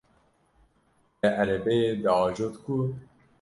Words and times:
Te 1.19 1.27
erebeyê 1.41 1.91
diajot 2.03 2.55
ku? 2.63 2.75